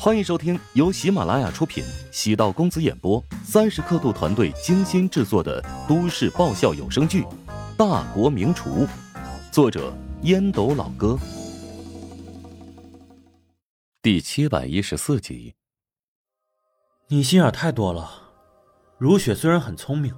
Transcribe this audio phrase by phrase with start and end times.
[0.00, 7.22] 欢迎收听由喜马拉雅出品、喜道公子演播、三十刻度团队精心制作的都市爆笑有声剧
[7.76, 8.86] 《大国名厨》，
[9.50, 9.92] 作者
[10.22, 11.18] 烟斗老哥，
[14.00, 15.56] 第七百一十四集。
[17.08, 18.08] 你心眼太多了。
[18.98, 20.14] 如雪虽然很聪明，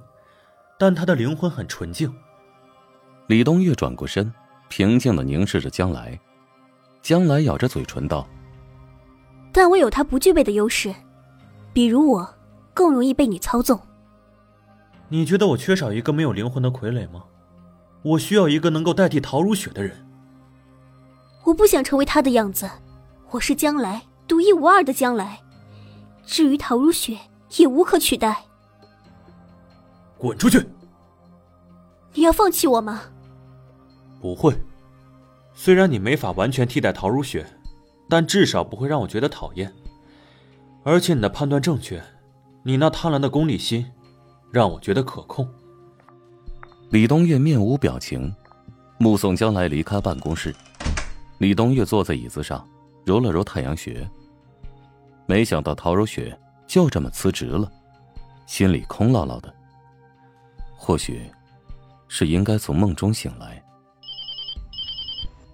[0.77, 2.13] 但她的灵魂很纯净。
[3.25, 4.31] 李东月转过身，
[4.69, 6.19] 平静的凝视着将来。
[7.01, 8.29] 将来咬着嘴唇道。
[9.51, 10.93] 但我有他不具备的优势，
[11.73, 12.35] 比如我
[12.73, 13.79] 更容易被你操纵。
[15.09, 17.23] 你觉得我缺少一个没有灵魂的傀儡吗？
[18.01, 20.07] 我需要一个能够代替陶如雪的人。
[21.43, 22.69] 我不想成为他的样子，
[23.29, 25.39] 我是将来独一无二的将来。
[26.25, 27.17] 至于陶如雪，
[27.57, 28.43] 也无可取代。
[30.17, 30.65] 滚出去！
[32.13, 33.01] 你要放弃我吗？
[34.21, 34.55] 不会。
[35.53, 37.45] 虽然你没法完全替代陶如雪。
[38.11, 39.71] 但至少不会让我觉得讨厌，
[40.83, 42.03] 而且你的判断正确，
[42.61, 43.89] 你那贪婪的功利心，
[44.51, 45.47] 让我觉得可控。
[46.89, 48.35] 李东岳面无表情，
[48.97, 50.53] 目送将来离开办公室。
[51.37, 52.67] 李东岳坐在椅子上，
[53.05, 54.05] 揉了揉太阳穴。
[55.25, 57.71] 没想到陶如雪就这么辞职了，
[58.45, 59.55] 心里空落落的。
[60.75, 61.31] 或许，
[62.09, 63.63] 是应该从梦中醒来。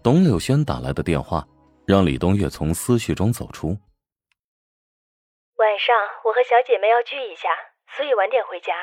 [0.02, 1.48] 董柳轩打来的电话。
[1.88, 3.70] 让李东月从思绪中走出。
[5.56, 7.48] 晚上我和小姐妹要聚一下，
[7.96, 8.74] 所以晚点回家。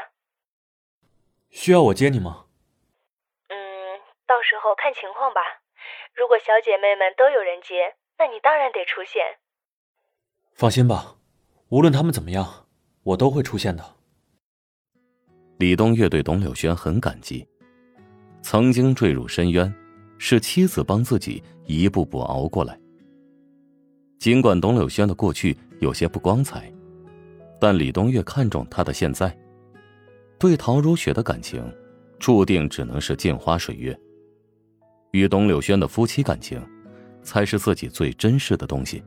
[1.50, 2.46] 需要我接你吗？
[3.48, 5.42] 嗯，到时候看情况吧。
[6.14, 9.22] 如果小姐妹们都有人接，那你当然得出现。
[10.54, 11.16] 放心吧，
[11.68, 12.66] 无论他们怎么样，
[13.02, 13.84] 我都会出现的。
[15.58, 17.46] 李东月对董柳轩很感激，
[18.40, 19.70] 曾经坠入深渊，
[20.18, 22.80] 是妻子帮自己一步步熬过来。
[24.24, 26.72] 尽管董柳轩的过去有些不光彩，
[27.60, 29.38] 但李东岳看中他的现在。
[30.38, 31.62] 对陶如雪的感情，
[32.18, 33.94] 注定只能是镜花水月。
[35.10, 36.58] 与董柳轩的夫妻感情，
[37.22, 39.04] 才是自己最珍视的东西。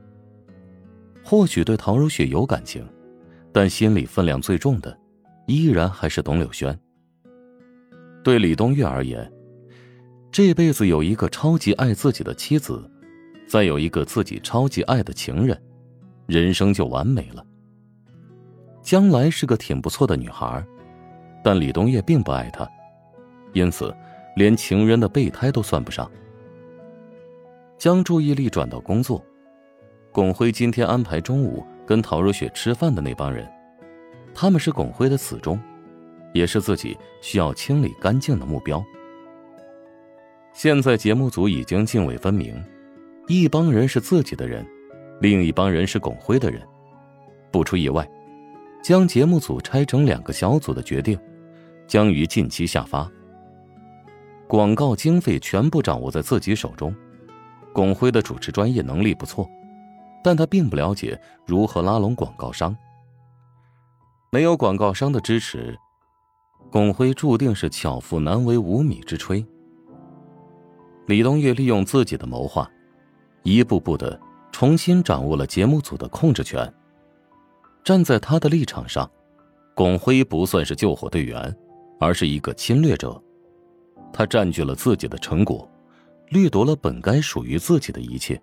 [1.24, 2.88] 或许对陶如雪有感情，
[3.52, 4.96] 但心里分量最重的，
[5.48, 6.78] 依然还是董柳轩。
[8.22, 9.28] 对李东岳而言，
[10.30, 12.88] 这辈子有一个超级爱自己的妻子。
[13.48, 15.58] 再有一个自己超级爱的情人，
[16.26, 17.44] 人生就完美了。
[18.82, 20.62] 将来是个挺不错的女孩，
[21.42, 22.68] 但李东叶并不爱她，
[23.54, 23.94] 因此
[24.36, 26.10] 连情人的备胎都算不上。
[27.78, 29.24] 将注意力转到工作，
[30.12, 33.50] 巩辉今天安排中午跟陶如雪吃饭的那帮人，
[34.34, 35.58] 他们是巩辉的死忠，
[36.34, 38.84] 也是自己需要清理干净的目标。
[40.52, 42.62] 现在节目组已经泾渭分明。
[43.28, 44.66] 一帮人是自己的人，
[45.20, 46.66] 另一帮人是巩辉的人。
[47.52, 48.08] 不出意外，
[48.82, 51.18] 将节目组拆成两个小组的决定，
[51.86, 53.06] 将于近期下发。
[54.46, 56.94] 广告经费全部掌握在自己手中。
[57.74, 59.46] 巩辉的主持专业能力不错，
[60.24, 62.74] 但他并不了解如何拉拢广告商。
[64.30, 65.76] 没有广告商的支持，
[66.70, 69.44] 巩辉注定是巧妇难为无米之炊。
[71.06, 72.66] 李东岳利用自己的谋划。
[73.48, 74.20] 一步步的
[74.52, 76.72] 重新掌握了节目组的控制权。
[77.82, 79.10] 站在他的立场上，
[79.74, 81.56] 巩辉不算是救火队员，
[81.98, 83.20] 而是一个侵略者。
[84.12, 85.70] 他占据了自己的成果，
[86.28, 88.40] 掠夺了本该属于自己的一切。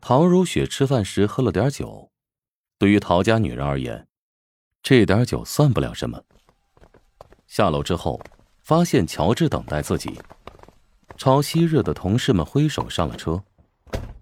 [0.00, 2.10] 陶如雪吃饭时喝了点酒，
[2.78, 4.06] 对于陶家女人而言，
[4.82, 6.20] 这点酒算不了什么。
[7.46, 8.20] 下楼之后，
[8.62, 10.18] 发现乔治等待自己。
[11.24, 13.40] 朝昔日的同事们挥手上了车，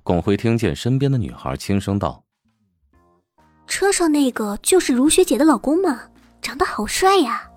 [0.02, 2.22] 巩辉听见身边的女孩轻声道
[3.66, 5.98] ：“车上那个就是如雪姐的老公吗？
[6.42, 7.50] 长得好帅呀！”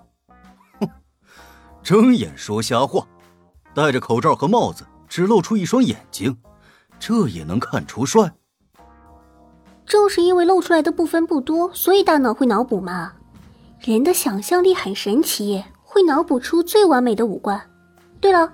[0.80, 0.90] 哼，
[1.84, 3.06] 睁眼说瞎话，
[3.76, 6.38] 戴着口罩和帽子，只露出一双眼睛，
[6.98, 8.34] 这也能看出帅？
[9.86, 13.12] 正是因为露出来的部分不多，所以大脑会脑补嘛。
[13.82, 17.62] 人的想象力很神奇，会脑补出最完美的五官。
[18.22, 18.50] 对了。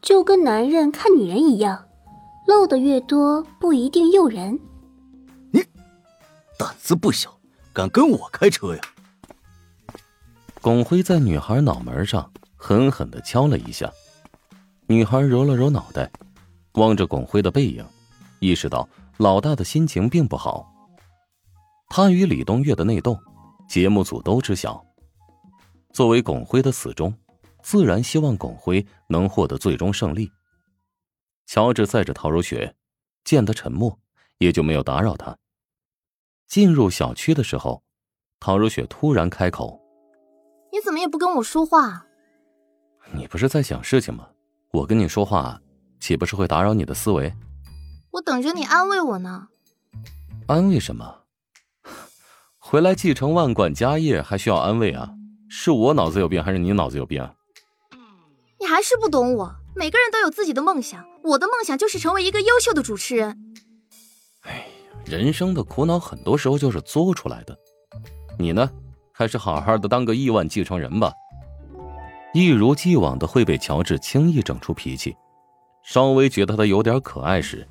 [0.00, 1.86] 就跟男人看女人一样，
[2.46, 4.58] 露的越多不一定诱人。
[5.50, 5.62] 你
[6.58, 7.38] 胆子不小，
[7.72, 8.80] 敢跟我开车呀？
[10.60, 13.90] 巩辉在女孩脑门上狠狠的敲了一下，
[14.86, 16.10] 女孩揉了揉脑袋，
[16.74, 17.84] 望着巩辉的背影，
[18.40, 20.72] 意识到老大的心情并不好。
[21.88, 23.18] 他与李东岳的内斗，
[23.68, 24.84] 节目组都知晓。
[25.92, 27.12] 作为巩辉的死忠。
[27.62, 30.30] 自然希望巩辉能获得最终胜利。
[31.46, 32.74] 乔治载着陶如雪，
[33.24, 33.98] 见他沉默，
[34.38, 35.36] 也就没有打扰他。
[36.46, 37.82] 进入小区的时候，
[38.40, 39.80] 陶如雪突然开口
[40.72, 42.06] ：“你怎么也不跟我说话？
[43.12, 44.28] 你不是在想事情吗？
[44.72, 45.60] 我跟你说话，
[46.00, 47.34] 岂不是会打扰你的思维？
[48.10, 49.48] 我等着你安慰我呢。
[50.46, 51.22] 安慰什么？
[52.58, 55.14] 回来继承万贯家业还需要安慰啊？
[55.48, 57.26] 是我脑子有病，还是你脑子有病？
[58.60, 59.56] 你还是不懂我。
[59.74, 63.38] 每个人都有自己的梦想，我的梦想就是成为一个优秀的主持人。
[64.42, 64.64] 哎呀。
[65.06, 67.56] 人生的苦恼很多时候就是作出来的，
[68.38, 68.70] 你呢，
[69.10, 71.10] 还是好好的当个亿万继承人吧。
[72.34, 75.16] 一如既往的会被乔治轻易整出脾气，
[75.82, 77.66] 稍微觉得他有点可爱时，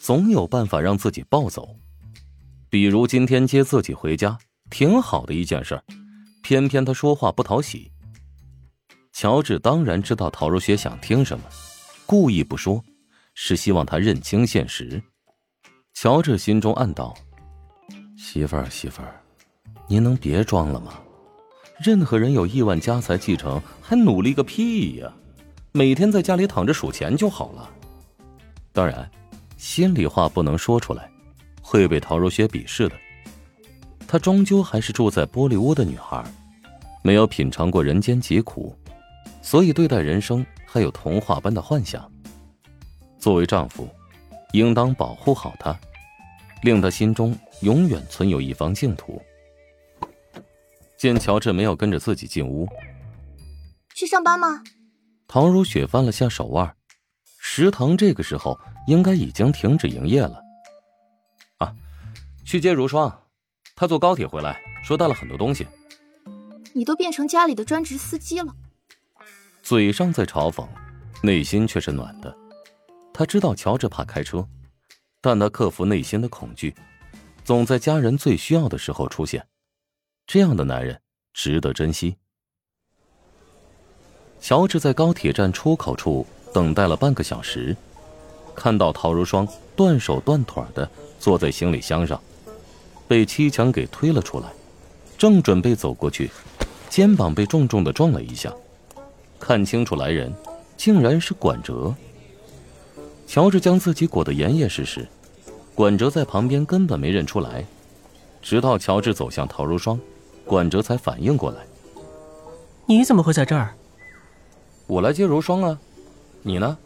[0.00, 1.76] 总有办法让自己暴走。
[2.70, 4.38] 比如今天接自己回家，
[4.70, 5.82] 挺好的一件事，
[6.42, 7.92] 偏偏他说话不讨喜。
[9.12, 11.44] 乔治当然知道陶如雪想听什么，
[12.06, 12.82] 故意不说，
[13.34, 15.02] 是希望他认清现实。
[15.94, 17.14] 乔治心中暗道
[18.16, 19.20] ：“媳妇儿，媳妇儿，
[19.88, 21.00] 您能别装了吗？
[21.82, 25.12] 任何人有亿万家财继承，还努力个屁呀！
[25.72, 27.70] 每天在家里躺着数钱就好了。
[28.72, 29.10] 当然，
[29.56, 31.10] 心里话不能说出来，
[31.60, 32.96] 会被陶如雪鄙视的。
[34.06, 36.24] 她终究还是住在玻璃屋的女孩，
[37.02, 38.76] 没有品尝过人间疾苦，
[39.42, 42.10] 所以对待人生还有童话般的幻想。
[43.18, 43.88] 作为丈夫。”
[44.52, 45.78] 应当保护好她，
[46.62, 49.22] 令她心中永远存有一方净土。
[50.96, 52.68] 见乔治没有跟着自己进屋，
[53.94, 54.60] 去上班吗？
[55.28, 56.74] 陶如雪翻了下手腕，
[57.38, 58.58] 食堂这个时候
[58.88, 60.42] 应该已经停止营业了。
[61.58, 61.72] 啊，
[62.44, 63.22] 去接如霜，
[63.76, 65.64] 他坐高铁回来，说带了很多东西。
[66.72, 68.52] 你都变成家里的专职司机了，
[69.70, 70.66] 嘴上在嘲讽，
[71.22, 72.36] 内心却是暖的。
[73.12, 74.44] 他知道乔治怕开车，
[75.20, 76.74] 但他克服内心的恐惧，
[77.44, 79.46] 总在家人最需要的时候出现。
[80.26, 81.00] 这样的男人
[81.32, 82.16] 值得珍惜。
[84.40, 87.76] 乔治在高铁站出口处等待了半个小时，
[88.56, 89.46] 看到陶如霜
[89.76, 90.90] 断手断腿的
[91.20, 92.20] 坐在行李箱上，
[93.06, 94.48] 被七强给推了出来，
[95.16, 96.28] 正准备走过去，
[96.88, 98.52] 肩膀被重重的撞了一下，
[99.40, 100.30] 看清楚来人，
[100.76, 101.92] 竟然是管哲。
[103.26, 105.08] 乔治将自己裹得严严实实，
[105.74, 107.64] 管哲在旁边根本没认出来，
[108.42, 109.98] 直到乔治走向陶如霜，
[110.44, 111.58] 管哲才反应过来
[112.86, 113.74] ：“你怎么会在这儿
[114.86, 115.78] ？”“我来接如霜啊，
[116.42, 116.76] 你呢？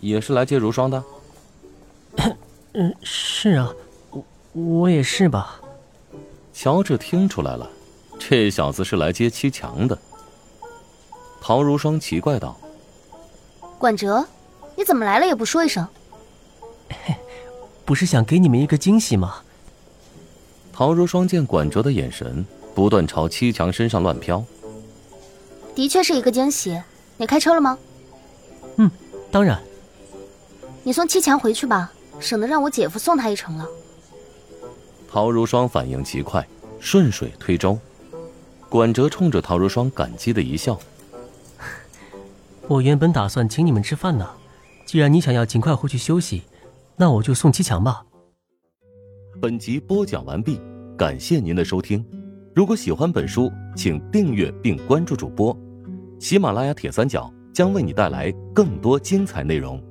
[0.00, 1.02] 也是来接如霜的
[2.74, 3.72] ？”“嗯，是啊，
[4.10, 5.60] 我我也是吧。”
[6.52, 7.70] 乔治听出来了，
[8.18, 9.98] 这小子是来接七强的。
[11.46, 12.58] 陶如霜奇怪道
[13.78, 14.26] ：“管哲。”
[14.74, 15.86] 你怎么来了也不说一声？
[17.86, 19.42] 不是想给你们一个惊喜吗？
[20.72, 22.44] 陶如霜见管哲的眼神
[22.74, 24.44] 不断朝七强身上乱飘，
[25.72, 26.82] 的确是一个惊喜。
[27.16, 27.78] 你开车了吗？
[28.78, 28.90] 嗯，
[29.30, 29.62] 当然。
[30.82, 33.64] 你送七强回去吧，省得让我姐夫送他一程了。
[35.08, 36.44] 陶如霜反应极快，
[36.80, 37.78] 顺水推舟。
[38.68, 40.76] 管哲冲着陶如霜感激的一笑
[42.68, 44.28] ：“我原本打算请你们吃饭呢。”
[44.86, 46.44] 既然你想要尽快回去休息，
[46.96, 48.04] 那我就送七强吧。
[49.42, 50.60] 本集播讲完毕，
[50.96, 52.04] 感谢您的收听。
[52.54, 55.54] 如果喜欢本书，请订阅并关注主播。
[56.20, 59.82] 喜马拉雅铁三角将为你带来更多精彩内容。